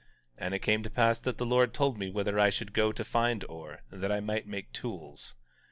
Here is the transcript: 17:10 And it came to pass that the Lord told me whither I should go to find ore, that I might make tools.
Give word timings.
17:10 0.37 0.37
And 0.45 0.53
it 0.55 0.59
came 0.63 0.81
to 0.81 0.89
pass 0.89 1.19
that 1.21 1.37
the 1.37 1.45
Lord 1.45 1.75
told 1.75 1.99
me 1.99 2.09
whither 2.09 2.39
I 2.39 2.49
should 2.49 2.73
go 2.73 2.91
to 2.91 3.05
find 3.05 3.45
ore, 3.47 3.83
that 3.91 4.11
I 4.11 4.19
might 4.19 4.47
make 4.47 4.73
tools. 4.73 5.35